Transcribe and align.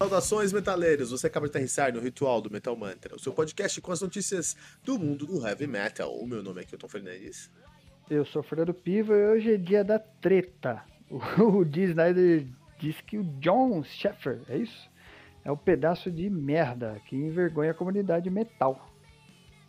Saudações, 0.00 0.50
metaleiros! 0.50 1.10
Você 1.10 1.26
acaba 1.26 1.44
de 1.44 1.50
aterrissar 1.50 1.92
no 1.92 2.00
Ritual 2.00 2.40
do 2.40 2.50
Metal 2.50 2.74
Mantra, 2.74 3.14
o 3.14 3.18
seu 3.18 3.34
podcast 3.34 3.78
com 3.82 3.92
as 3.92 4.00
notícias 4.00 4.56
do 4.82 4.98
mundo 4.98 5.26
do 5.26 5.46
heavy 5.46 5.66
metal. 5.66 6.16
O 6.16 6.26
meu 6.26 6.42
nome 6.42 6.62
é 6.62 6.64
Kilton 6.64 6.88
Fernandes. 6.88 7.50
Eu 8.08 8.24
sou 8.24 8.42
Fernando 8.42 8.72
Piva 8.72 9.14
e 9.14 9.26
hoje 9.26 9.52
é 9.52 9.56
dia 9.58 9.84
da 9.84 9.98
treta. 9.98 10.82
O 11.10 11.62
D. 11.68 11.82
Snyder 11.82 12.46
diz 12.78 12.98
que 13.02 13.18
o 13.18 13.24
John 13.40 13.84
Sheffer, 13.84 14.40
é 14.48 14.56
isso? 14.56 14.90
É 15.44 15.52
um 15.52 15.56
pedaço 15.58 16.10
de 16.10 16.30
merda 16.30 16.98
que 17.06 17.14
envergonha 17.14 17.72
a 17.72 17.74
comunidade 17.74 18.30
metal. 18.30 18.90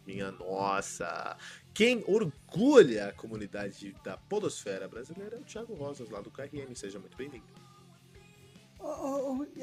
Minha 0.07 0.31
nossa! 0.31 1.35
Quem 1.73 2.05
orgulha 2.07 3.09
a 3.09 3.11
comunidade 3.11 3.93
da 4.01 4.15
podosfera 4.15 4.87
brasileira 4.87 5.35
é 5.35 5.39
o 5.39 5.43
Thiago 5.43 5.73
Rosas, 5.73 6.09
lá 6.09 6.21
do 6.21 6.31
KRM. 6.31 6.73
Seja 6.73 6.99
muito 6.99 7.17
bem-vindo. 7.17 7.43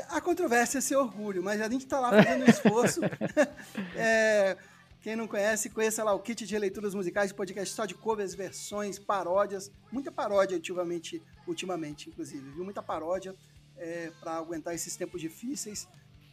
A 0.09 0.21
controvérsia 0.21 0.79
é 0.79 0.81
esse 0.81 0.95
orgulho, 0.95 1.43
mas 1.43 1.61
a 1.61 1.69
gente 1.69 1.85
está 1.85 1.99
lá 2.01 2.11
fazendo 2.11 2.45
um 2.45 2.49
esforço. 2.49 3.01
é, 3.97 4.57
quem 5.01 5.17
não 5.17 5.27
conhece, 5.27 5.71
conheça 5.71 6.05
lá 6.05 6.13
o 6.13 6.21
kit 6.21 6.47
de 6.47 6.59
leituras 6.59 6.95
musicais, 6.95 7.33
podcast 7.33 7.75
só 7.75 7.87
de 7.87 7.95
covers, 7.95 8.35
versões, 8.35 8.99
paródias. 8.99 9.71
Muita 9.91 10.11
paródia 10.11 10.57
ultimamente, 10.57 11.23
ultimamente 11.47 12.09
inclusive, 12.09 12.51
viu? 12.51 12.65
Muita 12.65 12.83
paródia 12.83 13.35
é, 13.77 14.11
para 14.21 14.37
aguentar 14.37 14.75
esses 14.75 14.97
tempos 14.97 15.21
difíceis. 15.21 15.89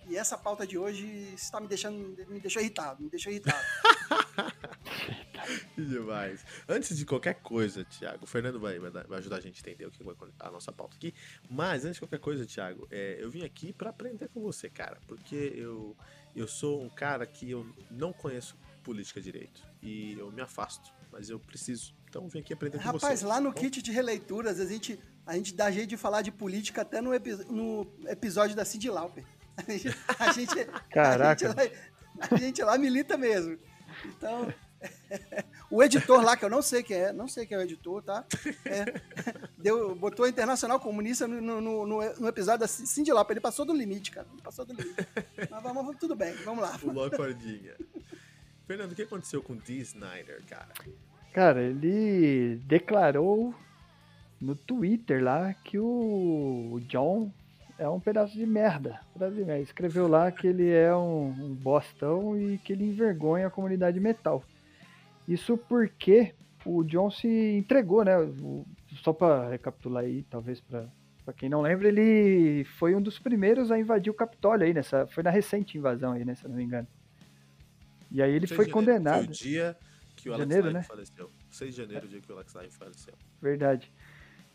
E 0.07 0.17
essa 0.17 0.37
pauta 0.37 0.67
de 0.67 0.77
hoje 0.77 1.05
está 1.35 1.59
me 1.59 1.67
deixando, 1.67 2.15
me 2.27 2.39
deixou 2.39 2.61
irritado, 2.61 3.01
me 3.01 3.09
deixou 3.09 3.31
irritado. 3.31 3.57
Demais. 5.89 6.45
Antes 6.67 6.97
de 6.97 7.05
qualquer 7.05 7.35
coisa, 7.35 7.83
Thiago, 7.83 8.23
o 8.23 8.27
Fernando 8.27 8.59
vai, 8.59 8.79
vai 8.79 9.19
ajudar 9.19 9.37
a 9.37 9.41
gente 9.41 9.57
a 9.57 9.59
entender 9.59 9.85
o 9.85 9.91
que 9.91 10.03
vai 10.03 10.15
a 10.39 10.51
nossa 10.51 10.71
pauta 10.71 10.95
aqui. 10.95 11.13
Mas 11.49 11.83
antes 11.83 11.95
de 11.95 12.01
qualquer 12.01 12.19
coisa, 12.19 12.45
Thiago, 12.45 12.87
é, 12.91 13.17
eu 13.19 13.29
vim 13.29 13.43
aqui 13.43 13.73
para 13.73 13.89
aprender 13.89 14.29
com 14.29 14.41
você, 14.41 14.69
cara, 14.69 14.97
porque 15.07 15.53
eu 15.55 15.95
eu 16.35 16.47
sou 16.47 16.83
um 16.83 16.89
cara 16.89 17.25
que 17.25 17.49
eu 17.49 17.65
não 17.89 18.11
conheço 18.11 18.57
política 18.83 19.21
direito 19.21 19.63
e 19.81 20.17
eu 20.19 20.29
me 20.31 20.41
afasto, 20.41 20.91
mas 21.11 21.29
eu 21.29 21.39
preciso. 21.39 21.95
Então 22.09 22.23
eu 22.23 22.29
vim 22.29 22.39
aqui 22.39 22.53
aprender 22.53 22.77
Rapaz, 22.77 22.91
com 22.91 22.99
você. 22.99 23.05
Rapaz, 23.05 23.21
lá 23.21 23.39
no 23.39 23.49
então... 23.49 23.63
kit 23.63 23.81
de 23.81 23.91
releituras 23.91 24.59
a 24.59 24.65
gente 24.65 24.99
a 25.25 25.35
gente 25.35 25.53
dá 25.53 25.71
jeito 25.71 25.89
de 25.89 25.97
falar 25.97 26.21
de 26.21 26.31
política 26.31 26.81
até 26.81 27.01
no, 27.01 27.13
epi 27.13 27.31
no 27.49 27.87
episódio 28.05 28.55
da 28.55 28.63
Cindy 28.63 28.89
Lauper. 28.89 29.25
A 29.57 29.71
gente, 29.71 29.87
a 30.19 30.31
gente, 30.33 30.65
Caraca. 30.89 31.47
A 31.47 31.49
gente, 31.49 31.71
lá, 31.71 32.27
a 32.29 32.35
gente 32.35 32.61
lá 32.61 32.77
milita 32.77 33.17
mesmo. 33.17 33.57
Então, 34.03 34.53
o 35.69 35.83
editor 35.83 36.23
lá, 36.23 36.37
que 36.37 36.45
eu 36.45 36.49
não 36.49 36.61
sei 36.61 36.83
quem 36.83 36.97
é, 36.97 37.13
não 37.13 37.27
sei 37.27 37.45
quem 37.45 37.57
é 37.57 37.59
o 37.59 37.63
editor, 37.63 38.01
tá? 38.01 38.23
É, 38.65 38.85
deu, 39.57 39.95
botou 39.95 40.27
Internacional 40.27 40.79
Comunista 40.79 41.27
no, 41.27 41.41
no, 41.41 41.61
no, 41.61 41.85
no 41.85 42.27
episódio 42.27 42.61
da 42.61 42.67
Cindy 42.67 43.11
Lauper. 43.11 43.33
Ele 43.33 43.41
passou 43.41 43.65
do 43.65 43.73
limite, 43.73 44.11
cara. 44.11 44.27
Ele 44.31 44.41
passou 44.41 44.65
do 44.65 44.73
limite. 44.73 45.07
Mas 45.49 45.63
vamos, 45.63 45.97
tudo 45.97 46.15
bem, 46.15 46.33
vamos 46.43 46.61
lá. 46.61 46.77
Pulou 46.77 47.05
a 47.05 47.11
cordinha. 47.11 47.75
Fernando, 48.67 48.91
o 48.91 48.95
que 48.95 49.03
aconteceu 49.03 49.41
com 49.43 49.53
o 49.53 49.57
Dee 49.57 49.81
Snyder, 49.81 50.41
cara? 50.47 50.69
Cara, 51.33 51.61
ele 51.61 52.61
declarou 52.65 53.53
no 54.39 54.55
Twitter 54.55 55.23
lá 55.23 55.53
que 55.53 55.77
o 55.77 56.79
John 56.87 57.31
é 57.77 57.87
um 57.89 57.99
pedaço 57.99 58.33
de 58.33 58.45
merda. 58.45 59.01
Pedaço 59.13 59.35
de 59.35 59.43
merda. 59.43 59.61
Escreveu 59.61 60.07
lá 60.07 60.31
que 60.31 60.47
ele 60.47 60.69
é 60.69 60.95
um, 60.95 61.27
um 61.27 61.53
bostão 61.53 62.39
e 62.39 62.57
que 62.59 62.73
ele 62.73 62.85
envergonha 62.85 63.47
a 63.47 63.51
comunidade 63.51 63.99
metal. 63.99 64.43
Isso 65.27 65.57
porque 65.57 66.33
o 66.65 66.83
John 66.83 67.09
se 67.09 67.27
entregou, 67.27 68.03
né? 68.03 68.13
Só 69.03 69.13
para 69.13 69.49
recapitular 69.49 70.03
aí, 70.03 70.23
talvez 70.23 70.59
para 70.61 70.87
para 71.25 71.33
quem 71.33 71.49
não 71.49 71.61
lembra, 71.61 71.87
ele 71.87 72.63
foi 72.77 72.93
um 72.93 73.01
dos 73.01 73.17
primeiros 73.17 73.71
a 73.71 73.79
invadir 73.79 74.11
o 74.11 74.13
Capitólio 74.13 74.67
aí 74.67 74.73
nessa, 74.75 75.07
foi 75.07 75.23
na 75.23 75.31
recente 75.31 75.75
invasão 75.75 76.11
aí, 76.11 76.23
né, 76.23 76.35
se 76.35 76.45
eu 76.45 76.49
não 76.49 76.55
me 76.55 76.63
engano. 76.63 76.87
E 78.11 78.21
aí 78.21 78.31
ele 78.31 78.45
foi 78.45 78.69
condenado. 78.69 79.23
Foi 79.23 79.29
o 79.29 79.31
dia 79.31 79.75
que 80.15 80.29
o 80.29 80.33
Alex 80.33 80.47
janeiro, 80.47 80.71
né? 80.71 80.83
faleceu. 80.83 81.31
6 81.49 81.73
de 81.73 81.81
janeiro, 81.81 82.05
o 82.05 82.09
dia 82.09 82.21
que 82.21 82.31
o 82.31 82.35
Alex 82.35 82.53
Lyon 82.53 82.69
faleceu. 82.69 83.13
Verdade. 83.41 83.91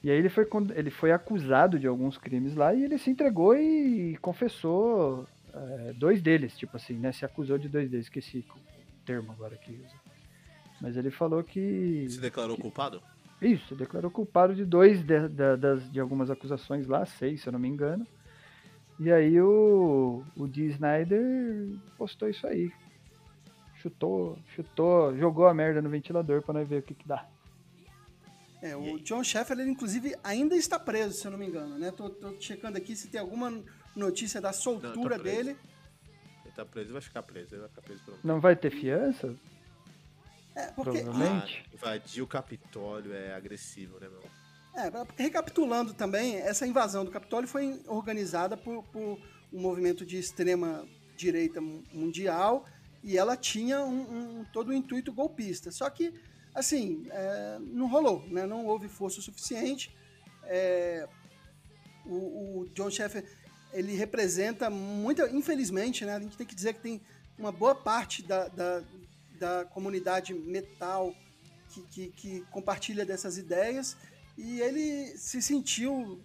E 0.03 0.10
aí 0.10 0.16
ele 0.16 0.28
foi, 0.28 0.47
ele 0.76 0.91
foi 0.91 1.10
acusado 1.10 1.76
de 1.76 1.88
alguns 1.88 2.16
crimes 2.16 2.54
lá 2.54 2.72
e 2.72 2.84
ele 2.84 2.97
se 2.98 3.10
entregou 3.10 3.56
e 3.56 4.16
confessou 4.19 5.26
é, 5.53 5.92
dois 5.92 6.22
deles, 6.22 6.56
tipo 6.56 6.76
assim, 6.76 6.94
né? 6.94 7.10
Se 7.10 7.25
acusou 7.25 7.59
de 7.59 7.69
dois 7.69 7.91
deles, 7.91 8.06
esqueci 8.06 8.47
o 8.48 9.04
termo 9.04 9.32
agora 9.32 9.56
que 9.56 9.72
usa. 9.72 10.09
Mas 10.80 10.96
ele 10.96 11.10
falou 11.10 11.42
que. 11.44 12.06
Se 12.08 12.20
declarou 12.20 12.56
que, 12.56 12.62
culpado? 12.62 13.02
Isso, 13.41 13.74
declarou 13.74 14.10
culpado 14.10 14.54
de 14.54 14.64
dois 14.64 15.02
de, 15.02 15.28
de, 15.28 15.56
das, 15.56 15.91
de 15.91 16.00
algumas 16.00 16.30
acusações 16.30 16.86
lá, 16.86 17.04
seis, 17.06 17.41
se 17.41 17.48
eu 17.48 17.52
não 17.52 17.58
me 17.58 17.68
engano. 17.68 18.06
E 18.98 19.10
aí 19.10 19.41
o, 19.41 20.22
o 20.36 20.46
D. 20.46 20.66
Snyder 20.66 21.68
postou 21.96 22.28
isso 22.28 22.46
aí. 22.46 22.70
Chutou, 23.76 24.38
chutou, 24.54 25.16
jogou 25.16 25.46
a 25.46 25.54
merda 25.54 25.80
no 25.80 25.88
ventilador 25.88 26.42
pra 26.42 26.52
nós 26.52 26.68
ver 26.68 26.80
o 26.80 26.82
que, 26.82 26.94
que 26.94 27.08
dá. 27.08 27.26
É, 28.60 28.76
o 28.76 28.98
John 28.98 29.24
Sheffer, 29.24 29.58
ele 29.58 29.70
inclusive 29.70 30.14
ainda 30.22 30.54
está 30.54 30.78
preso, 30.78 31.14
se 31.14 31.26
eu 31.26 31.30
não 31.30 31.38
me 31.38 31.47
engano, 31.47 31.78
né? 31.78 31.91
Tô, 31.91 32.10
tô 32.10 32.38
checando 32.38 32.76
aqui 32.76 32.94
se 32.94 33.08
tem 33.08 33.18
alguma 33.18 33.50
notícia 33.97 34.38
da 34.38 34.52
soltura 34.52 35.16
não, 35.16 35.24
tá 35.24 35.30
dele. 35.30 35.56
Ele 36.44 36.54
tá 36.54 36.66
preso, 36.66 36.88
ele 36.88 36.92
vai 36.92 37.02
ficar 37.02 37.22
preso, 37.22 37.54
ele 37.54 37.60
vai 37.60 37.68
ficar 37.70 37.80
preso 37.80 38.02
Não 38.22 38.38
vai 38.38 38.54
ter 38.54 38.70
fiança? 38.70 39.34
É, 40.55 40.66
porque... 40.72 41.03
Provavelmente. 41.03 41.65
Ah, 41.66 41.75
invadir 41.75 42.22
o 42.22 42.27
Capitólio 42.27 43.12
é 43.12 43.34
agressivo, 43.34 43.99
né, 44.00 44.09
meu? 44.09 44.22
É, 44.75 44.91
recapitulando 45.22 45.93
também, 45.93 46.37
essa 46.37 46.66
invasão 46.66 47.05
do 47.05 47.11
Capitólio 47.11 47.49
foi 47.49 47.83
organizada 47.87 48.56
por, 48.56 48.84
por 48.84 49.21
um 49.53 49.60
movimento 49.60 50.06
de 50.06 50.19
extrema 50.19 50.87
direita 51.16 51.60
mundial 51.60 52.65
e 53.03 53.19
ela 53.19 53.37
tinha 53.37 53.81
um, 53.81 54.41
um 54.41 54.44
todo 54.53 54.69
o 54.69 54.71
um 54.71 54.75
intuito 54.75 55.12
golpista. 55.12 55.71
Só 55.71 55.91
que 55.91 56.15
assim, 56.55 57.06
é, 57.10 57.59
não 57.60 57.89
rolou, 57.89 58.27
né? 58.28 58.47
não 58.47 58.66
houve 58.66 58.89
força 58.89 59.21
suficiente. 59.21 59.94
É, 60.44 61.09
o, 62.06 62.60
o, 62.62 62.69
John 62.75 62.91
Sheffer, 62.91 63.25
ele 63.72 63.94
representa 63.94 64.69
muito, 64.71 65.22
infelizmente, 65.27 66.05
né? 66.05 66.16
a 66.16 66.21
gente 66.21 66.37
tem 66.37 66.47
que 66.47 66.55
dizer 66.55 66.75
que 66.75 66.81
tem 66.81 67.00
uma 67.39 67.53
boa 67.53 67.75
parte 67.75 68.22
da, 68.22 68.49
da, 68.49 68.83
da 69.41 69.65
comunidade 69.65 70.34
metal 70.34 71.15
que, 71.71 71.83
que, 71.89 72.09
que, 72.09 72.41
compartilha 72.51 73.06
dessas 73.06 73.39
ideias 73.39 73.97
e 74.37 74.61
ele 74.61 75.17
se 75.17 75.41
sentiu 75.41 76.23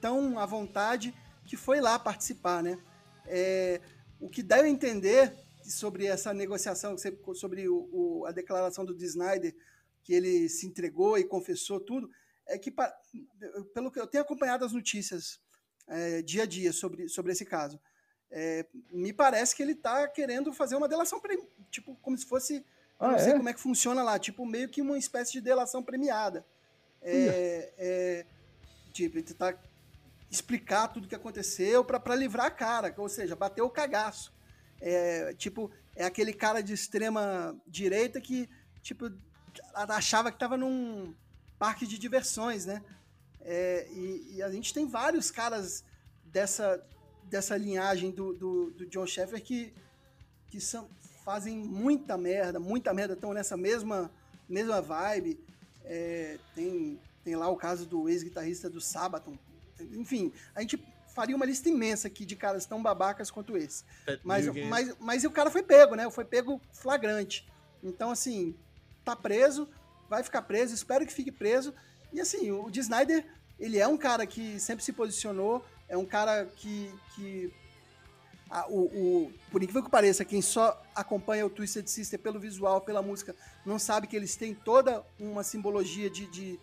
tão 0.00 0.38
à 0.38 0.44
vontade 0.44 1.14
que 1.46 1.56
foi 1.56 1.80
lá 1.80 1.98
participar, 1.98 2.62
né? 2.62 2.78
É, 3.26 3.80
o 4.20 4.28
que 4.28 4.42
deve 4.42 4.68
entender 4.68 5.32
sobre 5.64 6.06
essa 6.06 6.34
negociação, 6.34 6.96
sobre 7.34 7.68
o, 7.68 7.88
o, 7.92 8.26
a 8.26 8.32
declaração 8.32 8.84
do. 8.84 8.96
Snyder, 9.04 9.54
que 10.02 10.12
ele 10.12 10.48
se 10.48 10.66
entregou 10.66 11.16
e 11.16 11.24
confessou 11.24 11.78
tudo, 11.78 12.10
é 12.46 12.58
que, 12.58 12.74
pelo 13.74 13.90
que 13.90 14.00
eu 14.00 14.06
tenho 14.06 14.24
acompanhado 14.24 14.64
as 14.64 14.72
notícias 14.72 15.38
é, 15.86 16.22
dia 16.22 16.42
a 16.42 16.46
dia 16.46 16.72
sobre, 16.72 17.08
sobre 17.08 17.32
esse 17.32 17.44
caso, 17.44 17.78
é, 18.30 18.66
me 18.90 19.12
parece 19.12 19.54
que 19.54 19.62
ele 19.62 19.72
está 19.72 20.06
querendo 20.08 20.52
fazer 20.52 20.76
uma 20.76 20.88
delação, 20.88 21.20
tipo, 21.70 21.96
como 22.02 22.16
se 22.16 22.26
fosse, 22.26 22.64
ah, 22.98 23.12
não 23.12 23.18
sei 23.18 23.32
é? 23.32 23.36
como 23.36 23.48
é 23.48 23.54
que 23.54 23.60
funciona 23.60 24.02
lá, 24.02 24.18
tipo, 24.18 24.44
meio 24.46 24.68
que 24.68 24.82
uma 24.82 24.98
espécie 24.98 25.32
de 25.32 25.40
delação 25.40 25.82
premiada. 25.82 26.44
É, 27.00 27.72
é, 27.78 28.26
tipo, 28.92 29.22
tá 29.34 29.54
explicar 30.30 30.88
tudo 30.88 31.04
o 31.04 31.08
que 31.08 31.14
aconteceu 31.14 31.84
para 31.84 32.14
livrar 32.14 32.46
a 32.46 32.50
cara, 32.50 32.94
ou 32.98 33.08
seja, 33.08 33.34
bater 33.34 33.62
o 33.62 33.70
cagaço. 33.70 34.32
É, 34.80 35.32
tipo, 35.34 35.70
é 35.96 36.04
aquele 36.04 36.32
cara 36.32 36.62
de 36.62 36.72
extrema 36.72 37.56
direita 37.66 38.20
que, 38.20 38.48
tipo, 38.82 39.10
achava 39.74 40.30
que 40.30 40.36
estava 40.36 40.56
num 40.56 41.14
parque 41.58 41.86
de 41.86 41.98
diversões, 41.98 42.66
né? 42.66 42.82
É, 43.40 43.88
e, 43.90 44.36
e, 44.36 44.42
a 44.42 44.50
gente 44.50 44.74
tem 44.74 44.86
vários 44.86 45.30
caras 45.30 45.82
dessa, 46.24 46.84
dessa 47.24 47.56
linhagem 47.56 48.10
do, 48.10 48.34
do, 48.34 48.70
do 48.72 48.86
John 48.86 49.06
Sheffer 49.06 49.42
que, 49.42 49.72
que 50.48 50.60
são, 50.60 50.88
fazem 51.28 51.58
muita 51.58 52.16
merda, 52.16 52.58
muita 52.58 52.94
merda, 52.94 53.12
estão 53.12 53.34
nessa 53.34 53.54
mesma, 53.54 54.10
mesma 54.48 54.80
vibe. 54.80 55.38
É, 55.84 56.38
tem, 56.54 56.98
tem 57.22 57.36
lá 57.36 57.50
o 57.50 57.56
caso 57.56 57.84
do 57.84 58.08
ex-guitarrista 58.08 58.70
do 58.70 58.80
Sabaton. 58.80 59.38
Enfim, 59.92 60.32
a 60.54 60.62
gente 60.62 60.82
faria 61.14 61.36
uma 61.36 61.44
lista 61.44 61.68
imensa 61.68 62.08
aqui 62.08 62.24
de 62.24 62.34
caras 62.34 62.64
tão 62.64 62.82
babacas 62.82 63.30
quanto 63.30 63.58
esse. 63.58 63.84
Mas, 64.24 64.46
mas, 64.70 64.96
mas 64.98 65.24
o 65.24 65.30
cara 65.30 65.50
foi 65.50 65.62
pego, 65.62 65.94
né? 65.94 66.10
Foi 66.10 66.24
pego 66.24 66.62
flagrante. 66.72 67.46
Então, 67.82 68.10
assim, 68.10 68.56
tá 69.04 69.14
preso, 69.14 69.68
vai 70.08 70.22
ficar 70.22 70.40
preso, 70.40 70.74
espero 70.74 71.04
que 71.04 71.12
fique 71.12 71.30
preso. 71.30 71.74
E 72.10 72.22
assim, 72.22 72.50
o 72.50 72.70
D. 72.70 72.80
Snyder, 72.80 73.26
ele 73.60 73.78
é 73.78 73.86
um 73.86 73.98
cara 73.98 74.26
que 74.26 74.58
sempre 74.58 74.82
se 74.82 74.94
posicionou, 74.94 75.62
é 75.90 75.96
um 75.96 76.06
cara 76.06 76.46
que. 76.46 76.90
que 77.14 77.52
a, 78.50 78.66
o, 78.68 78.84
o, 78.84 79.32
por 79.50 79.62
incrível 79.62 79.82
que 79.82 79.90
pareça, 79.90 80.24
quem 80.24 80.40
só 80.40 80.80
acompanha 80.94 81.44
o 81.44 81.50
Twisted 81.50 81.86
Sister 81.86 82.18
pelo 82.18 82.40
visual, 82.40 82.80
pela 82.80 83.02
música, 83.02 83.34
não 83.64 83.78
sabe 83.78 84.06
que 84.06 84.16
eles 84.16 84.36
têm 84.36 84.54
toda 84.54 85.04
uma 85.18 85.42
simbologia 85.42 86.08
de, 86.08 86.26
de, 86.26 86.58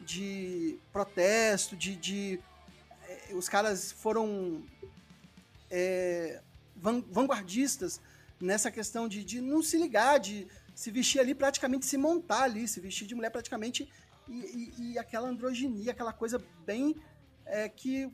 de 0.00 0.78
protesto, 0.92 1.76
de, 1.76 1.96
de 1.96 2.40
os 3.32 3.48
caras 3.48 3.92
foram 3.92 4.62
é, 5.70 6.40
vanguardistas 6.76 8.00
nessa 8.40 8.70
questão 8.70 9.08
de, 9.08 9.24
de 9.24 9.40
não 9.40 9.62
se 9.62 9.76
ligar, 9.76 10.18
de 10.18 10.46
se 10.74 10.90
vestir 10.90 11.20
ali, 11.20 11.34
praticamente 11.34 11.86
se 11.86 11.96
montar 11.96 12.44
ali, 12.44 12.66
se 12.66 12.80
vestir 12.80 13.06
de 13.06 13.14
mulher 13.14 13.30
praticamente, 13.30 13.90
e, 14.28 14.72
e, 14.78 14.92
e 14.92 14.98
aquela 14.98 15.28
androginia, 15.28 15.92
aquela 15.92 16.12
coisa 16.12 16.42
bem 16.64 16.96
é, 17.44 17.68
que. 17.68 18.10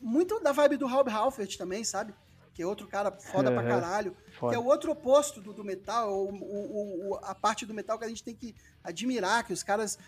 Muito 0.00 0.40
da 0.40 0.50
vibe 0.50 0.76
do 0.76 0.88
Rob 0.88 1.08
Halford 1.08 1.56
também, 1.56 1.84
sabe? 1.84 2.12
Que 2.54 2.62
é 2.62 2.66
outro 2.66 2.86
cara 2.86 3.10
foda 3.10 3.50
é, 3.50 3.54
pra 3.54 3.62
caralho. 3.62 4.16
Foda. 4.38 4.52
Que 4.52 4.56
é 4.56 4.58
o 4.58 4.66
outro 4.66 4.92
oposto 4.92 5.40
do, 5.40 5.52
do 5.52 5.64
metal, 5.64 6.12
o, 6.12 6.34
o, 6.34 7.10
o, 7.10 7.14
a 7.22 7.34
parte 7.34 7.64
do 7.64 7.72
metal 7.72 7.98
que 7.98 8.04
a 8.04 8.08
gente 8.08 8.22
tem 8.22 8.34
que 8.34 8.54
admirar, 8.84 9.44
que 9.44 9.52
os 9.52 9.62
caras 9.62 9.98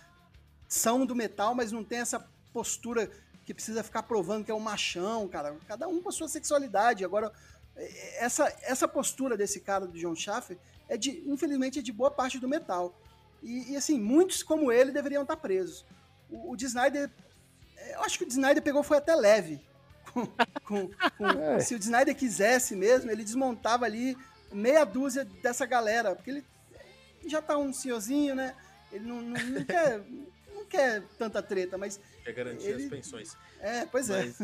são 0.68 1.06
do 1.06 1.14
metal, 1.14 1.54
mas 1.54 1.72
não 1.72 1.84
tem 1.84 2.00
essa 2.00 2.26
postura 2.52 3.10
que 3.44 3.54
precisa 3.54 3.82
ficar 3.82 4.02
provando 4.02 4.44
que 4.44 4.50
é 4.50 4.54
um 4.54 4.60
machão, 4.60 5.28
cara. 5.28 5.56
Cada 5.66 5.86
um 5.86 6.00
com 6.00 6.08
a 6.08 6.12
sua 6.12 6.28
sexualidade. 6.28 7.04
Agora, 7.04 7.32
é, 7.76 8.24
essa, 8.24 8.52
essa 8.62 8.88
postura 8.88 9.36
desse 9.36 9.60
cara 9.60 9.86
do 9.86 9.98
John 9.98 10.14
Schaffer 10.14 10.58
é 10.88 10.96
de, 10.96 11.22
infelizmente, 11.26 11.78
é 11.78 11.82
de 11.82 11.92
boa 11.92 12.10
parte 12.10 12.38
do 12.38 12.48
metal. 12.48 12.94
E, 13.42 13.72
e 13.72 13.76
assim, 13.76 14.00
muitos 14.00 14.42
como 14.42 14.72
ele 14.72 14.92
deveriam 14.92 15.22
estar 15.22 15.36
presos. 15.36 15.84
O, 16.30 16.52
o 16.52 16.56
de 16.56 16.64
Snyder, 16.66 17.10
é, 17.76 17.94
eu 17.96 18.00
acho 18.02 18.18
que 18.18 18.24
o 18.24 18.26
de 18.26 18.32
Snyder 18.32 18.62
pegou 18.62 18.82
foi 18.82 18.96
até 18.96 19.14
leve. 19.14 19.60
Com, 20.14 20.26
com, 20.64 20.90
com, 21.18 21.26
é. 21.26 21.60
Se 21.60 21.74
o 21.74 21.78
de 21.78 21.84
Snyder 21.84 22.16
quisesse 22.16 22.76
mesmo, 22.76 23.10
ele 23.10 23.24
desmontava 23.24 23.84
ali 23.84 24.16
meia 24.52 24.84
dúzia 24.84 25.24
dessa 25.24 25.66
galera, 25.66 26.14
porque 26.14 26.30
ele 26.30 26.44
já 27.26 27.42
tá 27.42 27.58
um 27.58 27.72
senhorzinho, 27.72 28.34
né? 28.34 28.54
Ele 28.92 29.04
não, 29.04 29.20
não, 29.20 29.40
não 29.42 29.64
quer, 29.64 30.04
não 30.54 30.64
quer 30.66 31.02
tanta 31.18 31.42
treta, 31.42 31.76
mas. 31.76 32.00
Quer 32.22 32.32
garantir 32.32 32.68
ele... 32.68 32.84
as 32.84 32.90
pensões. 32.90 33.36
É, 33.60 33.84
pois 33.86 34.08
é. 34.08 34.24
Mas, 34.24 34.38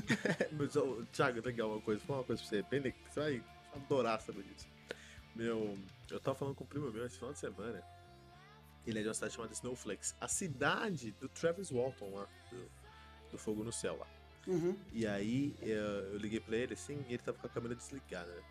mas 0.76 1.08
Thiago, 1.12 1.40
legal 1.44 1.70
uma 1.70 1.80
coisa, 1.80 2.04
falar 2.04 2.20
uma 2.20 2.24
coisa 2.24 2.42
pra 2.42 2.48
você, 2.48 2.62
bem, 2.62 2.94
você 3.08 3.20
vai 3.20 3.44
adorar 3.74 4.20
saber 4.20 4.42
disso. 4.42 4.68
Meu, 5.34 5.78
eu 6.10 6.20
tava 6.20 6.36
falando 6.36 6.54
com 6.54 6.64
um 6.64 6.66
primo 6.66 6.90
meu 6.90 7.06
esse 7.06 7.16
final 7.16 7.32
de 7.32 7.38
semana. 7.38 7.82
Ele 8.86 8.98
é 8.98 9.02
de 9.02 9.08
uma 9.08 9.14
cidade 9.14 9.34
chamada 9.34 9.52
Snowflakes. 9.52 10.14
A 10.20 10.26
cidade 10.26 11.12
do 11.12 11.28
Travis 11.28 11.70
Walton 11.70 12.10
lá, 12.14 12.26
do, 12.50 12.70
do 13.30 13.38
Fogo 13.38 13.62
no 13.62 13.72
Céu 13.72 13.96
lá. 13.96 14.06
Uhum. 14.46 14.76
E 14.92 15.06
aí 15.06 15.54
eu, 15.60 16.12
eu, 16.12 16.18
liguei 16.18 16.40
pra 16.40 16.56
ele 16.56 16.74
assim 16.74 17.04
e 17.08 17.14
ele 17.14 17.22
tava 17.22 17.38
com 17.38 17.46
a 17.46 17.50
câmera 17.50 17.74
desligada, 17.74 18.32
né? 18.32 18.42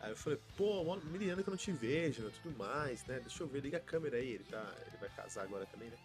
Aí 0.00 0.10
eu 0.10 0.16
falei, 0.16 0.38
pô, 0.56 0.96
miliano 0.96 1.42
que 1.42 1.48
eu 1.48 1.52
não 1.52 1.58
te 1.58 1.72
vejo, 1.72 2.22
né, 2.22 2.30
tudo 2.42 2.58
mais, 2.58 3.04
né? 3.06 3.20
Deixa 3.20 3.42
eu 3.42 3.46
ver, 3.46 3.60
liga 3.60 3.78
a 3.78 3.80
câmera 3.80 4.16
aí, 4.16 4.32
ele 4.32 4.44
tá. 4.44 4.74
Ele 4.86 4.96
vai 4.98 5.08
casar 5.10 5.44
agora 5.44 5.64
também, 5.66 5.88
né? 5.88 5.96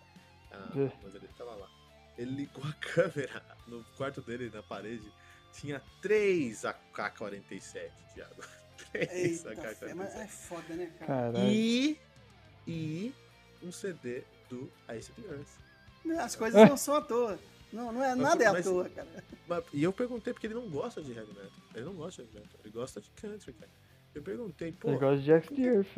Ah, 0.51 0.69
é. 0.75 0.91
Mas 1.03 1.15
ele 1.15 1.27
tava 1.37 1.55
lá. 1.55 1.69
Ele 2.17 2.31
ligou 2.31 2.63
a 2.63 2.73
câmera 2.79 3.43
no 3.67 3.83
quarto 3.97 4.21
dele, 4.21 4.49
na 4.53 4.63
parede, 4.63 5.11
tinha 5.53 5.81
três 6.01 6.63
AK-47, 6.63 7.91
Thiago. 8.13 8.43
Três 8.91 9.45
AK-47. 9.45 9.93
Mas 9.93 10.15
é 10.15 10.27
foda, 10.27 10.73
né, 10.73 10.89
cara? 10.99 11.37
E. 11.39 11.99
E 12.65 13.13
um 13.61 13.71
CD 13.71 14.23
do 14.49 14.71
Ice 14.97 15.11
Earth. 15.29 16.17
As 16.21 16.35
coisas 16.35 16.69
não 16.69 16.77
são 16.77 16.95
à 16.95 17.01
toa. 17.01 17.37
Não, 17.71 17.91
não 17.91 18.03
é 18.03 18.15
mas, 18.15 18.17
nada 18.17 18.43
é 18.43 18.47
à 18.47 18.63
toa, 18.63 18.89
cara. 18.89 19.07
Mas, 19.47 19.63
e 19.73 19.83
eu 19.83 19.93
perguntei 19.93 20.33
porque 20.33 20.47
ele 20.47 20.55
não 20.55 20.69
gosta 20.69 21.01
de 21.01 21.11
heavy 21.11 21.33
metal. 21.33 21.51
Ele 21.75 21.85
não 21.85 21.93
gosta 21.93 22.23
de 22.23 22.29
heavy 22.29 22.47
metal, 22.47 22.59
ele 22.63 22.73
gosta 22.73 23.01
de 23.01 23.09
country, 23.11 23.53
cara. 23.53 23.71
Eu 24.13 24.23
perguntei, 24.23 24.71
pô. 24.71 24.89
Ele 24.89 24.97
gosta 24.97 25.17
de 25.17 25.25
Jack 25.25 25.53
Earth. 25.61 25.97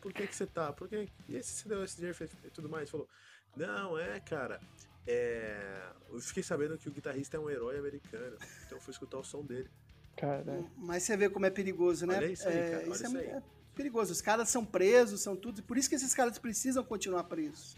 Por 0.00 0.12
que 0.12 0.26
que 0.26 0.34
você 0.34 0.46
tá? 0.46 0.72
Por 0.72 0.88
que... 0.88 1.08
E 1.28 1.36
esse 1.36 1.52
CD 1.52 1.74
do 1.74 1.84
Ice 1.84 2.04
Earth 2.04 2.20
e 2.22 2.50
tudo 2.50 2.68
mais? 2.68 2.82
Ele 2.82 2.90
falou, 2.90 3.08
não, 3.56 3.98
é, 3.98 4.18
cara. 4.20 4.60
É... 5.06 5.82
Eu 6.10 6.18
fiquei 6.20 6.42
sabendo 6.42 6.76
que 6.76 6.88
o 6.88 6.92
guitarrista 6.92 7.36
é 7.36 7.40
um 7.40 7.48
herói 7.48 7.78
americano. 7.78 8.36
Então 8.66 8.78
eu 8.78 8.82
fui 8.82 8.92
escutar 8.92 9.18
o 9.18 9.24
som 9.24 9.44
dele. 9.44 9.70
Caralho. 10.16 10.70
Mas 10.76 11.04
você 11.04 11.16
vê 11.16 11.28
como 11.28 11.46
é 11.46 11.50
perigoso, 11.50 12.06
né? 12.06 12.16
Olha 12.16 12.26
isso 12.26 12.48
aí, 12.48 12.54
cara. 12.54 12.76
Olha 12.78 12.88
isso, 12.90 13.04
isso 13.04 13.16
é, 13.16 13.20
é, 13.20 13.42
perigoso. 13.74 14.12
Os 14.12 14.20
caras 14.20 14.48
são 14.48 14.64
presos, 14.64 15.20
são 15.20 15.36
tudo. 15.36 15.62
Por 15.62 15.78
isso 15.78 15.88
que 15.88 15.94
esses 15.94 16.14
caras 16.14 16.38
precisam 16.38 16.84
continuar 16.84 17.24
presos. 17.24 17.76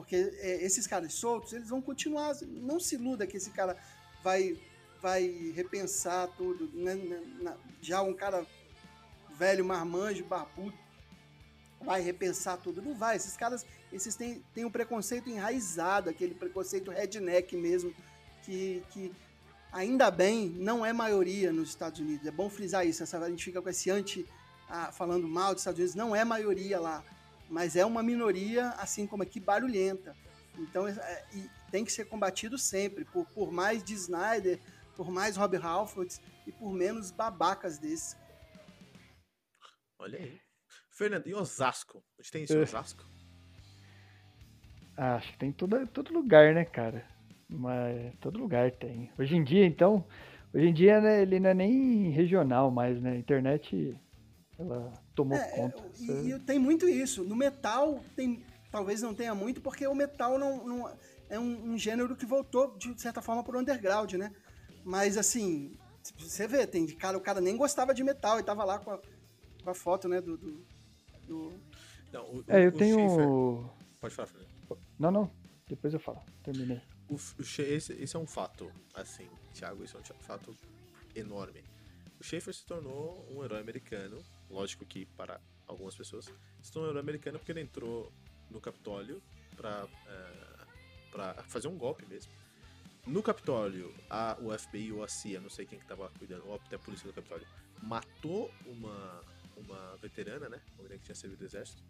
Porque 0.00 0.16
é, 0.16 0.64
esses 0.64 0.86
caras 0.86 1.12
soltos, 1.12 1.52
eles 1.52 1.68
vão 1.68 1.82
continuar. 1.82 2.34
Não 2.46 2.80
se 2.80 2.94
iluda 2.94 3.26
que 3.26 3.36
esse 3.36 3.50
cara 3.50 3.76
vai, 4.24 4.58
vai 5.02 5.52
repensar 5.54 6.26
tudo. 6.38 6.70
Né? 6.72 6.96
Já 7.82 8.00
um 8.00 8.14
cara 8.14 8.46
velho, 9.36 9.62
marmanjo, 9.62 10.24
barbudo, 10.24 10.76
vai 11.82 12.00
repensar 12.00 12.56
tudo. 12.56 12.80
Não 12.80 12.94
vai. 12.94 13.16
Esses 13.16 13.36
caras, 13.36 13.66
esses 13.92 14.14
têm, 14.14 14.42
têm 14.54 14.64
um 14.64 14.70
preconceito 14.70 15.28
enraizado, 15.28 16.08
aquele 16.08 16.34
preconceito 16.34 16.90
redneck 16.90 17.54
mesmo, 17.54 17.94
que, 18.42 18.82
que 18.92 19.12
ainda 19.70 20.10
bem 20.10 20.48
não 20.48 20.84
é 20.84 20.94
maioria 20.94 21.52
nos 21.52 21.68
Estados 21.68 22.00
Unidos. 22.00 22.26
É 22.26 22.30
bom 22.30 22.48
frisar 22.48 22.86
isso. 22.86 23.02
Essa, 23.02 23.18
a 23.18 23.28
gente 23.28 23.44
fica 23.44 23.60
com 23.60 23.68
esse 23.68 23.90
anti 23.90 24.26
ah, 24.66 24.90
falando 24.92 25.28
mal 25.28 25.52
dos 25.52 25.60
Estados 25.60 25.78
Unidos, 25.78 25.94
não 25.94 26.16
é 26.16 26.24
maioria 26.24 26.80
lá 26.80 27.04
mas 27.50 27.74
é 27.74 27.84
uma 27.84 28.02
minoria, 28.02 28.68
assim 28.78 29.06
como 29.06 29.24
aqui, 29.24 29.40
barulhenta. 29.40 30.16
Então, 30.56 30.86
é, 30.86 31.24
tem 31.70 31.84
que 31.84 31.92
ser 31.92 32.06
combatido 32.06 32.56
sempre, 32.56 33.04
por, 33.04 33.26
por 33.26 33.50
mais 33.50 33.82
de 33.82 33.92
Snyder, 33.94 34.58
por 34.96 35.10
mais 35.10 35.36
Rob 35.36 35.56
Halford 35.56 36.16
e 36.46 36.52
por 36.52 36.72
menos 36.72 37.10
babacas 37.10 37.78
desses. 37.78 38.16
Olha 39.98 40.18
aí. 40.18 40.40
Fernando, 40.90 41.26
e 41.26 41.34
Osasco? 41.34 42.02
A 42.18 42.22
gente 42.22 42.32
tem 42.32 42.44
isso 42.44 42.52
em 42.54 42.60
é. 42.60 42.62
Osasco? 42.62 43.04
Ah, 44.96 45.16
acho 45.16 45.32
que 45.32 45.38
tem 45.38 45.50
todo, 45.50 45.86
todo 45.88 46.12
lugar, 46.12 46.54
né, 46.54 46.64
cara? 46.64 47.06
Mas 47.48 48.14
todo 48.20 48.38
lugar 48.38 48.70
tem. 48.72 49.10
Hoje 49.18 49.34
em 49.34 49.42
dia, 49.42 49.66
então, 49.66 50.06
hoje 50.54 50.66
em 50.66 50.74
dia 50.74 51.00
né, 51.00 51.22
ele 51.22 51.40
não 51.40 51.50
é 51.50 51.54
nem 51.54 52.10
regional 52.10 52.70
mais, 52.70 53.00
né? 53.00 53.12
A 53.12 53.16
internet 53.16 53.98
ela 54.60 54.92
tomou 55.14 55.38
é, 55.38 55.48
conta. 55.50 55.82
E, 55.98 56.32
e, 56.32 56.38
tem 56.40 56.58
muito 56.58 56.88
isso. 56.88 57.24
No 57.24 57.34
metal, 57.34 58.04
tem, 58.14 58.44
talvez 58.70 59.00
não 59.00 59.14
tenha 59.14 59.34
muito, 59.34 59.60
porque 59.60 59.86
o 59.86 59.94
metal 59.94 60.38
não, 60.38 60.66
não 60.66 60.96
é 61.28 61.38
um, 61.38 61.72
um, 61.72 61.78
gênero 61.78 62.14
que 62.14 62.26
voltou, 62.26 62.76
de 62.76 63.00
certa 63.00 63.22
forma, 63.22 63.42
pro 63.42 63.58
underground, 63.58 64.12
né? 64.14 64.32
Mas, 64.84 65.16
assim, 65.16 65.72
você 66.18 66.46
vê, 66.46 66.66
tem 66.66 66.86
cara, 66.86 67.16
o 67.16 67.20
cara 67.20 67.40
nem 67.40 67.56
gostava 67.56 67.94
de 67.94 68.04
metal 68.04 68.38
e 68.38 68.42
tava 68.42 68.64
lá 68.64 68.78
com 68.78 68.90
a, 68.90 69.00
com 69.62 69.70
a 69.70 69.74
foto, 69.74 70.08
né, 70.08 70.20
do... 70.20 70.36
do, 70.36 70.66
do... 71.26 71.52
Não, 72.12 72.24
o, 72.24 72.44
é, 72.48 72.66
eu 72.66 72.72
tenho... 72.72 72.98
Schaefer... 72.98 73.80
Pode 74.00 74.14
falar, 74.14 74.26
Felipe. 74.26 74.50
Não, 74.98 75.10
não. 75.10 75.30
Depois 75.68 75.94
eu 75.94 76.00
falo. 76.00 76.20
Terminei. 76.42 76.80
O, 77.08 77.16
esse, 77.38 77.92
esse 77.92 78.16
é 78.16 78.18
um 78.18 78.26
fato, 78.26 78.70
assim, 78.94 79.28
Thiago, 79.54 79.84
isso 79.84 79.96
é 79.96 80.00
um 80.00 80.22
fato 80.22 80.56
enorme. 81.14 81.62
O 82.20 82.24
Schaefer 82.24 82.52
se 82.52 82.64
tornou 82.66 83.26
um 83.30 83.42
herói 83.44 83.60
americano 83.60 84.18
lógico 84.50 84.84
que 84.84 85.06
para 85.06 85.40
algumas 85.66 85.94
pessoas, 85.94 86.32
se 86.60 86.72
tornou 86.72 86.98
americano 86.98 87.38
porque 87.38 87.52
ele 87.52 87.60
entrou 87.60 88.12
no 88.50 88.60
Capitólio 88.60 89.22
para 89.56 89.88
é, 90.06 90.50
para 91.10 91.34
fazer 91.44 91.68
um 91.68 91.76
golpe 91.76 92.06
mesmo. 92.06 92.32
No 93.06 93.22
Capitólio, 93.22 93.94
a, 94.08 94.36
o 94.40 94.56
FBI 94.56 94.92
ou 94.92 95.02
a 95.02 95.08
CIA, 95.08 95.40
não 95.40 95.50
sei 95.50 95.66
quem 95.66 95.78
que 95.78 95.84
estava 95.84 96.08
cuidando, 96.18 96.46
ou 96.46 96.54
até 96.54 96.76
a 96.76 96.78
polícia 96.78 97.06
do 97.06 97.12
Capitólio, 97.12 97.46
matou 97.82 98.52
uma, 98.66 99.24
uma 99.56 99.96
veterana, 99.96 100.48
né? 100.48 100.60
Uma 100.74 100.84
menina 100.84 100.98
que 100.98 101.06
tinha 101.06 101.14
servido 101.14 101.38
do 101.38 101.44
exército. 101.44 101.82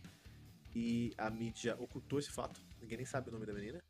E 0.74 1.12
a 1.18 1.28
mídia 1.28 1.76
ocultou 1.80 2.18
esse 2.18 2.30
fato. 2.30 2.60
Ninguém 2.80 2.98
nem 2.98 3.06
sabe 3.06 3.28
o 3.28 3.32
nome 3.32 3.44
da 3.44 3.52
menina. 3.52 3.82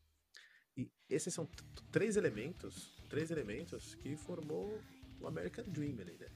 E 0.77 0.91
esses 1.09 1.33
são 1.33 1.47
três 1.93 2.17
elementos, 2.17 2.99
três 3.09 3.31
elementos 3.31 3.95
que 3.97 4.17
formou 4.17 4.81
o 5.21 5.27
American 5.27 5.65
Dream 5.67 6.01
ali, 6.01 6.17
né? 6.19 6.29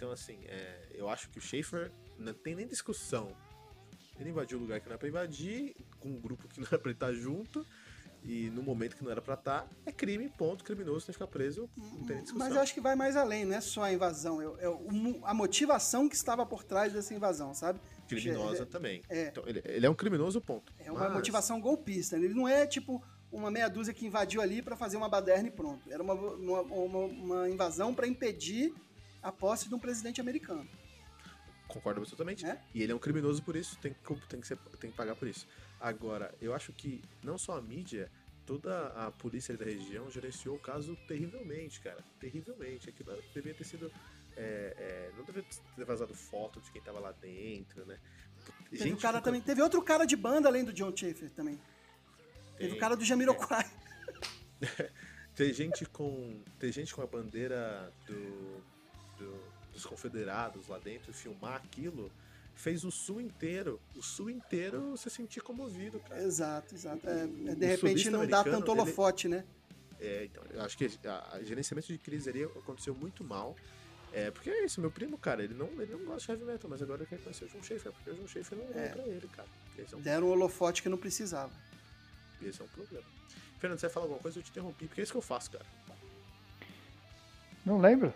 Então, 0.00 0.12
assim, 0.12 0.38
é, 0.46 0.88
eu 0.94 1.10
acho 1.10 1.28
que 1.28 1.36
o 1.36 1.42
Schaefer 1.42 1.92
não 2.16 2.32
tem 2.32 2.54
nem 2.54 2.66
discussão. 2.66 3.36
Ele 4.18 4.30
invadiu 4.30 4.56
o 4.56 4.62
lugar 4.62 4.80
que 4.80 4.86
não 4.86 4.92
era 4.92 4.98
pra 4.98 5.06
invadir, 5.06 5.76
com 5.98 6.08
um 6.08 6.18
grupo 6.18 6.48
que 6.48 6.58
não 6.58 6.66
era 6.66 6.78
pra 6.78 6.90
estar 6.90 7.12
junto, 7.12 7.66
e 8.24 8.48
no 8.48 8.62
momento 8.62 8.96
que 8.96 9.04
não 9.04 9.10
era 9.10 9.20
pra 9.20 9.34
estar, 9.34 9.68
é 9.84 9.92
crime, 9.92 10.30
ponto, 10.30 10.64
criminoso, 10.64 11.04
tem 11.04 11.12
que 11.12 11.18
ficar 11.18 11.26
preso, 11.26 11.68
não 11.76 12.06
tem 12.06 12.16
nem 12.16 12.22
discussão. 12.22 12.38
Mas 12.38 12.56
eu 12.56 12.62
acho 12.62 12.72
que 12.72 12.80
vai 12.80 12.96
mais 12.96 13.14
além, 13.14 13.44
não 13.44 13.54
é 13.54 13.60
só 13.60 13.82
a 13.82 13.92
invasão, 13.92 14.40
é, 14.40 14.64
é 14.64 14.74
a 15.22 15.34
motivação 15.34 16.08
que 16.08 16.16
estava 16.16 16.46
por 16.46 16.64
trás 16.64 16.94
dessa 16.94 17.12
invasão, 17.12 17.52
sabe? 17.52 17.78
Criminosa 18.08 18.62
é, 18.62 18.66
também. 18.66 19.02
É, 19.10 19.28
então, 19.28 19.44
ele, 19.46 19.60
ele, 19.66 19.84
é 19.84 19.90
um 19.90 19.94
criminoso, 19.94 20.40
ponto. 20.40 20.72
É 20.78 20.90
uma 20.90 21.00
Mas... 21.00 21.12
motivação 21.12 21.60
golpista, 21.60 22.16
ele 22.16 22.32
não 22.32 22.48
é 22.48 22.66
tipo 22.66 23.04
uma 23.30 23.50
meia 23.50 23.68
dúzia 23.68 23.92
que 23.92 24.06
invadiu 24.06 24.40
ali 24.40 24.62
para 24.62 24.76
fazer 24.76 24.96
uma 24.96 25.10
baderna 25.10 25.48
e 25.48 25.50
pronto. 25.50 25.92
Era 25.92 26.02
uma, 26.02 26.14
uma, 26.14 26.62
uma, 26.62 26.98
uma 27.04 27.50
invasão 27.50 27.94
para 27.94 28.06
impedir 28.06 28.72
a 29.22 29.32
posse 29.32 29.68
de 29.68 29.74
um 29.74 29.78
presidente 29.78 30.20
americano. 30.20 30.68
Concordo 31.68 32.00
absolutamente. 32.00 32.44
É? 32.44 32.60
E 32.74 32.82
ele 32.82 32.92
é 32.92 32.94
um 32.94 32.98
criminoso 32.98 33.42
por 33.42 33.54
isso, 33.56 33.78
tem 33.78 33.94
que, 33.94 34.26
tem, 34.26 34.40
que 34.40 34.46
ser, 34.46 34.56
tem 34.80 34.90
que 34.90 34.96
pagar 34.96 35.14
por 35.14 35.28
isso. 35.28 35.46
Agora, 35.80 36.34
eu 36.40 36.54
acho 36.54 36.72
que 36.72 37.02
não 37.22 37.38
só 37.38 37.56
a 37.56 37.62
mídia, 37.62 38.10
toda 38.44 38.88
a 38.88 39.10
polícia 39.12 39.56
da 39.56 39.64
região 39.64 40.10
gerenciou 40.10 40.56
o 40.56 40.58
caso 40.58 40.96
terrivelmente, 41.06 41.80
cara. 41.80 42.04
Terrivelmente. 42.18 42.88
Aquilo 42.90 43.16
devia 43.32 43.54
ter 43.54 43.64
sido. 43.64 43.92
É, 44.36 44.74
é, 44.76 45.12
não 45.16 45.24
devia 45.24 45.44
ter 45.76 45.84
vazado 45.84 46.14
foto 46.14 46.60
de 46.60 46.70
quem 46.70 46.82
tava 46.82 46.98
lá 46.98 47.12
dentro, 47.12 47.84
né? 47.86 47.98
Teve, 48.70 48.84
Gente, 48.84 49.00
cara 49.00 49.20
também, 49.20 49.40
teve 49.40 49.60
outro 49.60 49.82
cara 49.82 50.04
de 50.04 50.16
banda 50.16 50.48
além 50.48 50.64
do 50.64 50.72
John 50.72 50.96
Schaefer 50.96 51.30
também. 51.30 51.56
Tem, 52.56 52.66
teve 52.66 52.74
o 52.74 52.78
cara 52.78 52.96
do 52.96 53.04
Jamiroquai. 53.04 53.64
É. 54.78 54.90
ter 55.34 55.54
gente 55.54 55.86
com. 55.86 56.42
Ter 56.58 56.70
gente 56.70 56.94
com 56.94 57.00
a 57.00 57.06
bandeira 57.06 57.90
do, 58.06 58.62
do, 59.20 59.40
dos 59.72 59.84
confederados 59.84 60.68
lá 60.68 60.78
dentro 60.78 61.10
e 61.10 61.14
filmar 61.14 61.56
aquilo 61.56 62.10
fez 62.54 62.84
o 62.84 62.90
sul 62.90 63.20
inteiro, 63.20 63.80
o 63.96 64.02
sul 64.02 64.28
inteiro 64.28 64.96
se 64.96 65.08
sentir 65.08 65.40
comovido, 65.40 65.98
cara. 66.00 66.22
Exato, 66.22 66.74
exato. 66.74 67.08
É, 67.08 67.22
é 67.52 67.54
de 67.54 67.66
repente 67.66 68.10
não 68.10 68.26
dá 68.26 68.44
tanto 68.44 68.70
holofote, 68.70 69.26
ele... 69.26 69.36
né? 69.36 69.44
É, 69.98 70.24
então, 70.24 70.42
eu 70.50 70.62
acho 70.62 70.76
que 70.76 70.90
a, 71.06 71.36
a 71.36 71.42
gerenciamento 71.42 71.88
de 71.88 71.98
crise 71.98 72.28
ali 72.28 72.44
aconteceu 72.44 72.94
muito 72.94 73.24
mal. 73.24 73.56
É, 74.12 74.30
porque 74.30 74.50
é 74.50 74.64
isso, 74.64 74.80
meu 74.80 74.90
primo, 74.90 75.16
cara, 75.16 75.42
ele 75.42 75.54
não, 75.54 75.68
ele 75.80 75.92
não 75.92 76.04
gosta 76.04 76.34
de 76.34 76.42
heavy 76.42 76.52
metal, 76.52 76.68
mas 76.68 76.82
agora 76.82 77.02
ele 77.02 77.08
quer 77.08 77.22
conhecer 77.22 77.44
o 77.44 77.48
John 77.48 77.62
Schaefer, 77.62 77.92
porque 77.92 78.10
o 78.10 78.14
John 78.14 78.26
Schaefer 78.26 78.58
não 78.58 78.64
é, 78.74 78.86
é 78.86 78.88
pra 78.88 79.06
ele, 79.06 79.28
cara. 79.28 79.48
É 79.78 79.96
um... 79.96 80.00
Deram 80.00 80.26
um 80.26 80.30
holofote 80.30 80.82
que 80.82 80.88
não 80.88 80.98
precisava. 80.98 81.52
Esse 82.42 82.60
é 82.60 82.64
um 82.64 82.68
problema. 82.68 83.06
Fernando, 83.58 83.78
você 83.78 83.86
vai 83.86 83.94
falar 83.94 84.06
alguma 84.06 84.20
coisa? 84.20 84.38
Eu 84.38 84.42
te 84.42 84.50
interrompi, 84.50 84.86
porque 84.86 85.00
é 85.00 85.04
isso 85.04 85.12
que 85.12 85.18
eu 85.18 85.22
faço, 85.22 85.50
cara. 85.52 85.66
Não 87.64 87.78
lembro, 87.78 88.12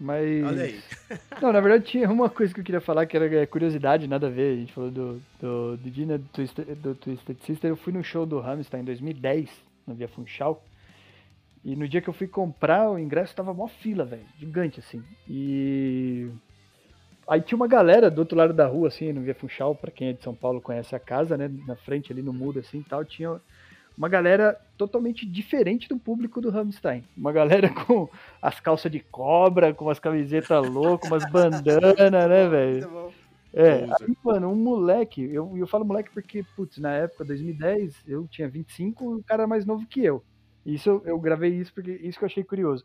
mas... 0.00 0.44
Olha 0.44 0.64
aí. 0.64 0.80
não, 1.42 1.52
na 1.52 1.60
verdade 1.60 1.84
tinha 1.84 2.10
uma 2.10 2.30
coisa 2.30 2.54
que 2.54 2.60
eu 2.60 2.64
queria 2.64 2.80
falar, 2.80 3.06
que 3.06 3.16
era 3.16 3.46
curiosidade, 3.46 4.06
nada 4.06 4.26
a 4.26 4.30
ver. 4.30 4.52
A 4.52 4.56
gente 4.56 4.72
falou 4.72 4.90
do, 4.90 5.22
do, 5.40 5.76
do 5.76 5.90
Dina, 5.90 6.18
do 6.18 6.28
Twisted, 6.28 6.74
do 6.76 6.94
Twisted 6.94 7.38
Sister. 7.44 7.70
Eu 7.70 7.76
fui 7.76 7.92
no 7.92 8.02
show 8.02 8.24
do 8.24 8.38
Hamilton 8.38 8.78
em 8.78 8.84
2010, 8.84 9.50
no 9.86 9.94
Via 9.94 10.08
Funchal. 10.08 10.62
E 11.64 11.74
no 11.74 11.88
dia 11.88 12.00
que 12.00 12.08
eu 12.08 12.14
fui 12.14 12.28
comprar 12.28 12.90
o 12.90 12.98
ingresso, 12.98 13.34
tava 13.34 13.52
mó 13.52 13.66
fila, 13.66 14.04
velho. 14.04 14.24
Gigante, 14.38 14.80
assim. 14.80 15.02
E. 15.28 16.30
Aí 17.28 17.42
tinha 17.42 17.56
uma 17.56 17.68
galera 17.68 18.10
do 18.10 18.20
outro 18.20 18.38
lado 18.38 18.54
da 18.54 18.66
rua, 18.66 18.88
assim, 18.88 19.12
no 19.12 19.20
Via 19.20 19.34
Funchal, 19.34 19.74
pra 19.74 19.90
quem 19.90 20.08
é 20.08 20.12
de 20.12 20.22
São 20.22 20.34
Paulo 20.34 20.62
conhece 20.62 20.94
a 20.94 20.98
casa, 20.98 21.36
né? 21.36 21.50
Na 21.66 21.76
frente 21.76 22.12
ali 22.12 22.22
no 22.22 22.32
muro, 22.32 22.60
assim 22.60 22.82
tal. 22.82 23.04
Tinha 23.04 23.38
uma 23.98 24.08
galera 24.08 24.56
totalmente 24.76 25.26
diferente 25.26 25.88
do 25.88 25.98
público 25.98 26.40
do 26.40 26.50
Rammstein. 26.50 27.02
Uma 27.16 27.32
galera 27.32 27.68
com 27.84 28.08
as 28.40 28.60
calças 28.60 28.92
de 28.92 29.00
cobra, 29.00 29.74
com 29.74 29.90
as 29.90 29.98
camisetas 29.98 30.70
loucas, 30.70 31.10
umas 31.10 31.28
bandanas, 31.28 32.28
né, 32.28 32.48
velho? 32.48 33.12
É, 33.52 33.84
aí, 34.00 34.16
mano, 34.22 34.52
um 34.52 34.54
moleque, 34.54 35.22
eu, 35.22 35.56
eu 35.56 35.66
falo 35.66 35.84
moleque 35.84 36.10
porque, 36.12 36.44
putz, 36.54 36.78
na 36.78 36.92
época, 36.92 37.24
2010, 37.24 38.04
eu 38.06 38.28
tinha 38.28 38.48
25, 38.48 39.16
o 39.16 39.24
cara 39.24 39.42
era 39.42 39.48
mais 39.48 39.66
novo 39.66 39.84
que 39.84 40.04
eu. 40.04 40.22
Isso 40.64 40.88
eu, 40.88 41.02
eu 41.04 41.18
gravei 41.18 41.50
isso 41.54 41.74
porque 41.74 41.90
isso 41.90 42.18
que 42.18 42.24
eu 42.24 42.28
achei 42.28 42.44
curioso. 42.44 42.84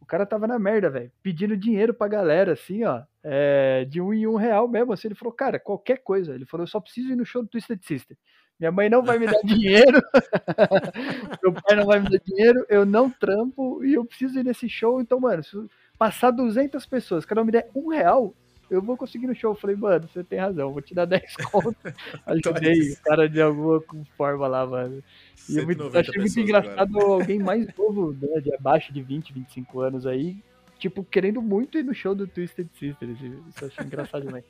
O 0.00 0.06
cara 0.06 0.24
tava 0.24 0.46
na 0.46 0.58
merda, 0.58 0.88
velho, 0.88 1.10
pedindo 1.20 1.56
dinheiro 1.56 1.92
pra 1.92 2.06
galera, 2.06 2.52
assim, 2.52 2.84
ó, 2.84 3.02
é, 3.24 3.86
de 3.86 4.00
um 4.00 4.12
em 4.12 4.26
um 4.26 4.36
real 4.36 4.68
mesmo. 4.68 4.92
Assim, 4.92 5.08
ele 5.08 5.14
falou, 5.14 5.32
cara, 5.32 5.58
qualquer 5.58 5.96
coisa. 6.04 6.34
Ele 6.34 6.44
falou, 6.44 6.62
eu 6.62 6.68
só 6.68 6.78
preciso 6.78 7.10
ir 7.10 7.16
no 7.16 7.24
show 7.24 7.42
do 7.42 7.48
Twisted 7.48 7.82
Sister. 7.82 8.16
Minha 8.58 8.70
mãe 8.70 8.88
não 8.88 9.02
vai 9.02 9.18
me 9.18 9.26
dar 9.26 9.40
dinheiro, 9.44 10.00
meu 11.42 11.52
pai 11.52 11.76
não 11.76 11.86
vai 11.86 11.98
me 11.98 12.08
dar 12.08 12.20
dinheiro, 12.24 12.64
eu 12.68 12.86
não 12.86 13.10
trampo 13.10 13.84
e 13.84 13.94
eu 13.94 14.04
preciso 14.04 14.38
ir 14.38 14.44
nesse 14.44 14.68
show. 14.68 15.00
Então, 15.00 15.18
mano, 15.18 15.42
se 15.42 15.56
passar 15.98 16.30
200 16.30 16.86
pessoas, 16.86 17.24
cada 17.24 17.42
um 17.42 17.44
me 17.44 17.52
der 17.52 17.68
um 17.74 17.88
real, 17.88 18.32
eu 18.70 18.80
vou 18.80 18.96
conseguir 18.96 19.26
no 19.26 19.34
show. 19.34 19.52
Eu 19.52 19.56
falei, 19.56 19.76
mano, 19.76 20.08
você 20.08 20.22
tem 20.22 20.38
razão, 20.38 20.72
vou 20.72 20.82
te 20.82 20.94
dar 20.94 21.04
10 21.04 21.36
contos. 21.50 21.92
Ajudei 22.26 22.92
o 22.92 22.96
cara 23.02 23.28
de 23.28 23.40
alguma 23.40 23.82
forma 24.16 24.46
lá, 24.46 24.66
mano. 24.66 25.02
E 25.48 25.58
eu 25.58 25.64
muito, 25.64 25.96
achei 25.96 26.20
muito 26.20 26.40
engraçado 26.40 26.98
agora. 26.98 27.22
alguém 27.22 27.38
mais 27.38 27.66
novo, 27.76 28.12
né, 28.12 28.40
de 28.40 28.54
abaixo 28.54 28.92
de 28.92 29.02
20, 29.02 29.32
25 29.32 29.80
anos 29.80 30.06
aí, 30.06 30.36
tipo, 30.78 31.04
querendo 31.04 31.42
muito 31.42 31.78
ir 31.78 31.82
no 31.82 31.94
show 31.94 32.14
do 32.14 32.26
Twisted 32.26 32.68
Sisters. 32.78 33.20
Isso 33.20 33.64
eu 33.64 33.68
achei 33.68 33.84
engraçado 33.84 34.24
demais. 34.24 34.44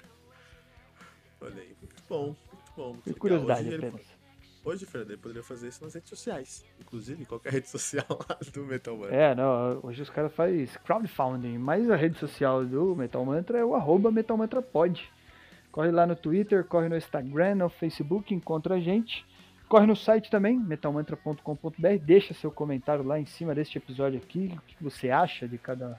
Olha 1.40 1.60
aí, 1.60 1.74
muito 1.80 2.02
bom, 2.08 2.34
bom. 2.76 2.92
Muito 2.92 3.10
e 3.10 3.14
curiosidade 3.14 3.74
apenas. 3.74 4.24
Hoje, 4.64 4.86
Fernando, 4.86 5.10
ele 5.10 5.20
poderia 5.20 5.42
fazer 5.42 5.68
isso 5.68 5.84
nas 5.84 5.92
redes 5.92 6.08
sociais. 6.08 6.64
Inclusive, 6.80 7.26
qualquer 7.26 7.52
rede 7.54 7.68
social 7.68 8.06
do 8.52 8.64
Metal 8.64 8.96
Mantra. 8.96 9.14
É, 9.14 9.34
não, 9.34 9.80
hoje 9.82 10.00
os 10.00 10.08
caras 10.08 10.32
fazem 10.32 10.66
crowdfunding, 10.82 11.58
mas 11.58 11.90
a 11.90 11.96
rede 11.96 12.18
social 12.18 12.64
do 12.64 12.96
Metal 12.96 13.22
Mantra 13.24 13.58
é 13.58 13.64
o 13.64 13.74
arroba 13.74 14.10
Metal 14.10 14.36
Mantra 14.36 14.62
Pod. 14.62 15.06
Corre 15.70 15.90
lá 15.90 16.06
no 16.06 16.16
Twitter, 16.16 16.64
corre 16.64 16.88
no 16.88 16.96
Instagram, 16.96 17.56
no 17.56 17.68
Facebook, 17.68 18.32
encontra 18.32 18.76
a 18.76 18.80
gente. 18.80 19.26
Corre 19.68 19.86
no 19.86 19.96
site 19.96 20.30
também, 20.30 20.58
metalmantra.com.br, 20.58 21.98
deixa 22.02 22.32
seu 22.32 22.50
comentário 22.50 23.04
lá 23.04 23.18
em 23.18 23.26
cima 23.26 23.54
deste 23.54 23.76
episódio 23.76 24.18
aqui, 24.18 24.52
o 24.56 24.60
que 24.60 24.82
você 24.82 25.10
acha 25.10 25.48
de 25.48 25.58
cada 25.58 25.98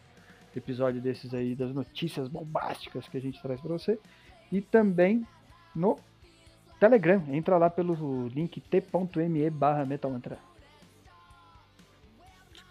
episódio 0.55 1.01
desses 1.01 1.34
aí, 1.34 1.55
das 1.55 1.74
notícias 1.74 2.27
bombásticas 2.27 3.08
que 3.08 3.17
a 3.17 3.22
gente 3.22 3.41
traz 3.41 3.60
para 3.60 3.74
você. 3.74 4.00
E 4.51 4.62
também 4.62 5.27
no 5.75 6.00
Telegram. 6.86 7.24
Entra 7.30 7.58
lá 7.58 7.68
pelo 7.68 8.27
link 8.27 8.62
t.me 8.62 9.50
barra 9.50 9.86
metalmantra. 9.86 10.38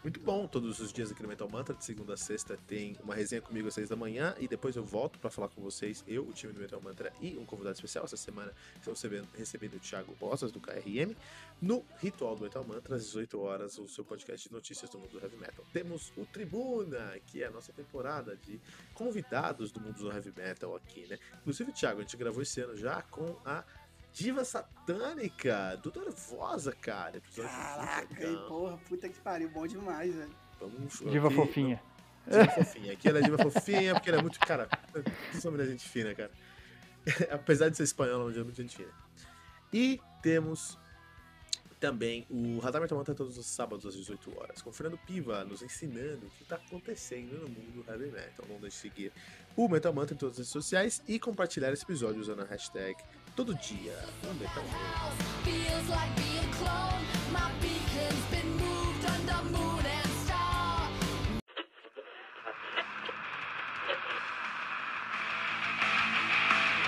Muito 0.04 0.20
bom, 0.20 0.46
todos 0.46 0.80
os 0.80 0.92
dias 0.92 1.10
aqui 1.10 1.22
no 1.22 1.28
Metal 1.30 1.48
Mantra, 1.48 1.74
de 1.74 1.82
segunda 1.82 2.12
a 2.12 2.16
sexta, 2.16 2.58
tem 2.68 2.94
uma 3.02 3.14
resenha 3.14 3.40
comigo 3.40 3.68
às 3.68 3.72
seis 3.72 3.88
da 3.88 3.96
manhã 3.96 4.34
e 4.38 4.46
depois 4.46 4.76
eu 4.76 4.84
volto 4.84 5.18
para 5.18 5.30
falar 5.30 5.48
com 5.48 5.62
vocês, 5.62 6.04
eu, 6.06 6.24
o 6.24 6.32
time 6.34 6.52
do 6.52 6.60
Metal 6.60 6.78
Mantra 6.78 7.10
e 7.22 7.38
um 7.38 7.46
convidado 7.46 7.76
especial. 7.76 8.04
Essa 8.04 8.18
semana 8.18 8.52
estamos 8.76 9.00
recebendo, 9.00 9.28
recebendo 9.34 9.74
o 9.76 9.80
Thiago 9.80 10.14
Rosas, 10.20 10.52
do 10.52 10.60
KRM, 10.60 11.16
no 11.60 11.82
Ritual 12.02 12.36
do 12.36 12.42
Metal 12.42 12.62
Mantra, 12.62 12.96
às 12.96 13.06
18 13.06 13.40
horas, 13.40 13.78
o 13.78 13.88
seu 13.88 14.04
podcast 14.04 14.46
de 14.46 14.54
notícias 14.54 14.90
do 14.90 14.98
mundo 14.98 15.08
do 15.08 15.20
heavy 15.20 15.38
metal. 15.38 15.64
Temos 15.72 16.12
o 16.18 16.26
Tribuna, 16.26 17.18
que 17.26 17.42
é 17.42 17.46
a 17.46 17.50
nossa 17.50 17.72
temporada 17.72 18.36
de 18.36 18.60
convidados 18.92 19.72
do 19.72 19.80
mundo 19.80 19.96
do 19.96 20.12
heavy 20.12 20.34
metal 20.36 20.76
aqui, 20.76 21.06
né? 21.08 21.18
Inclusive, 21.40 21.72
Thiago, 21.72 22.00
a 22.00 22.02
gente 22.02 22.16
gravou 22.18 22.42
esse 22.42 22.60
ano 22.60 22.76
já 22.76 23.00
com 23.00 23.38
a 23.42 23.64
Diva 24.14 24.44
Satânica, 24.44 25.76
do 25.82 25.92
Nervosa, 26.00 26.70
cara. 26.70 27.20
Caraca, 27.34 28.26
aí, 28.26 28.36
porra, 28.46 28.78
puta 28.88 29.08
que 29.08 29.18
pariu, 29.18 29.50
bom 29.50 29.66
demais, 29.66 30.14
velho. 30.14 30.30
Vamos, 30.60 31.00
diva 31.10 31.26
aqui, 31.26 31.36
fofinha. 31.36 31.82
Diva 32.24 32.46
fofinha. 32.52 32.92
Aqui 32.92 33.08
ela 33.08 33.18
é 33.18 33.22
diva 33.22 33.38
fofinha, 33.38 33.92
porque 33.92 34.08
ela 34.08 34.20
é 34.20 34.22
muito, 34.22 34.38
cara, 34.38 34.68
sou 35.40 35.50
mulher 35.50 35.66
gente 35.66 35.88
fina, 35.88 36.14
cara. 36.14 36.30
Apesar 37.28 37.68
de 37.68 37.76
ser 37.76 37.82
espanhola, 37.82 38.30
ela 38.30 38.40
é 38.40 38.44
muito 38.44 38.62
gente 38.62 38.76
fina. 38.76 38.92
E 39.72 40.00
temos 40.22 40.78
também 41.80 42.24
o 42.30 42.60
Radar 42.60 42.80
Metal 42.80 42.96
Mantra 42.96 43.16
todos 43.16 43.36
os 43.36 43.46
sábados 43.46 43.84
às 43.84 43.94
18 43.94 44.38
horas, 44.38 44.62
com 44.62 44.70
o 44.70 44.72
Fernando 44.72 44.96
Piva 44.98 45.44
nos 45.44 45.60
ensinando 45.60 46.26
o 46.26 46.30
que 46.30 46.44
está 46.44 46.54
acontecendo 46.54 47.32
no 47.40 47.48
mundo 47.48 47.82
do 47.82 47.90
heavy 47.90 48.12
metal. 48.12 48.46
Não 48.48 48.60
deixe 48.60 48.76
de 48.76 48.82
seguir 48.82 49.12
o 49.56 49.68
Metal 49.68 49.92
Mantra 49.92 50.14
em 50.14 50.18
todas 50.18 50.34
as 50.34 50.38
redes 50.38 50.52
sociais 50.52 51.02
e 51.08 51.18
compartilhar 51.18 51.72
esse 51.72 51.82
episódio 51.82 52.20
usando 52.20 52.42
a 52.42 52.44
hashtag 52.44 52.96
todo 53.34 53.54
dia 53.56 53.98
um 54.28 54.34
Metal 54.34 54.64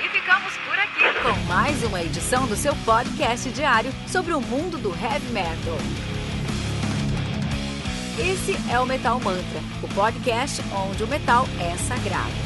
E 0.03 0.09
ficamos 0.09 0.57
por 0.59 0.79
aqui 0.79 1.21
com 1.21 1.47
mais 1.49 1.83
uma 1.83 2.01
edição 2.03 2.47
do 2.47 2.55
seu 2.55 2.75
podcast 2.85 3.51
diário 3.51 3.91
sobre 4.07 4.33
o 4.33 4.41
mundo 4.41 4.79
do 4.79 4.91
heavy 4.91 5.33
metal. 5.33 5.77
Esse 8.19 8.57
é 8.71 8.79
o 8.79 8.87
Metal 8.87 9.19
Mantra, 9.21 9.61
o 9.83 9.89
podcast 9.95 10.63
onde 10.73 11.03
o 11.03 11.09
metal 11.09 11.45
é 11.61 11.77
sagrado. 11.77 12.46